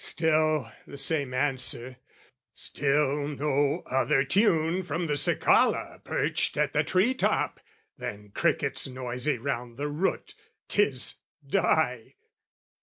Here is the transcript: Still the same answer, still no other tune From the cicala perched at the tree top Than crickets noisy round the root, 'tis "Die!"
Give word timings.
Still 0.03 0.71
the 0.87 0.97
same 0.97 1.31
answer, 1.31 1.97
still 2.55 3.27
no 3.27 3.83
other 3.85 4.23
tune 4.25 4.81
From 4.81 5.05
the 5.05 5.15
cicala 5.15 6.01
perched 6.03 6.57
at 6.57 6.73
the 6.73 6.83
tree 6.83 7.13
top 7.13 7.59
Than 7.99 8.31
crickets 8.31 8.87
noisy 8.87 9.37
round 9.37 9.77
the 9.77 9.89
root, 9.89 10.33
'tis 10.69 11.13
"Die!" 11.47 12.15